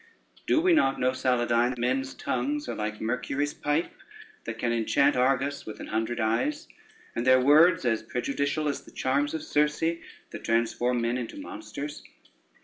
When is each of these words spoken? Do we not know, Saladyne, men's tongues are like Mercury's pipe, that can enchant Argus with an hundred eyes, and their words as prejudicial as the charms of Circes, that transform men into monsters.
Do 0.47 0.59
we 0.59 0.73
not 0.73 0.99
know, 0.99 1.11
Saladyne, 1.11 1.77
men's 1.77 2.15
tongues 2.15 2.67
are 2.67 2.73
like 2.73 2.99
Mercury's 2.99 3.53
pipe, 3.53 3.91
that 4.45 4.57
can 4.57 4.73
enchant 4.73 5.15
Argus 5.15 5.67
with 5.67 5.79
an 5.79 5.85
hundred 5.89 6.19
eyes, 6.19 6.67
and 7.15 7.23
their 7.23 7.39
words 7.39 7.85
as 7.85 8.01
prejudicial 8.01 8.67
as 8.67 8.83
the 8.83 8.89
charms 8.91 9.35
of 9.35 9.43
Circes, 9.43 9.99
that 10.31 10.43
transform 10.43 11.01
men 11.01 11.19
into 11.19 11.39
monsters. 11.39 12.01